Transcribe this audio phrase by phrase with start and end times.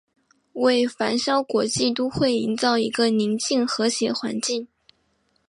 [0.53, 4.67] 为繁嚣国际都会营造一个宁静和谐环境。